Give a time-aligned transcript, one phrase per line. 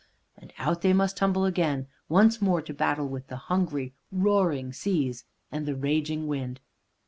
[0.35, 5.25] And out they must tumble again, once more to battle with the hungry, roaring seas
[5.51, 6.59] and the raging wind.